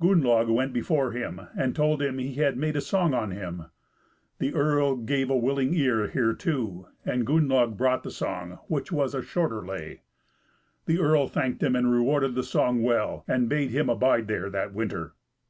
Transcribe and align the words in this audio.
Gunnlaug 0.00 0.48
went 0.48 0.72
before 0.72 1.12
him, 1.12 1.42
and 1.54 1.76
told 1.76 2.00
him 2.00 2.16
he 2.16 2.36
had 2.36 2.56
made 2.56 2.74
a 2.74 2.80
song 2.80 3.12
on 3.12 3.32
him; 3.32 3.66
the 4.38 4.54
earl 4.54 4.96
gave 4.96 5.28
a 5.28 5.36
willing 5.36 5.74
ear 5.74 6.08
hereto, 6.08 6.88
and 7.04 7.26
Gunnlaug 7.26 7.76
brought 7.76 8.02
the 8.02 8.10
song, 8.10 8.60
which 8.66 8.90
was 8.90 9.14
a 9.14 9.20
shorter 9.20 9.62
lay. 9.62 10.00
The 10.86 11.00
earl 11.00 11.28
thanked 11.28 11.62
him, 11.62 11.76
and 11.76 11.92
rewarded 11.92 12.34
the 12.34 12.42
song 12.42 12.82
well, 12.82 13.26
and 13.28 13.46
bade 13.46 13.72
him 13.72 13.90
abide 13.90 14.26
there 14.26 14.48
that 14.48 14.72
winter. 14.72 15.12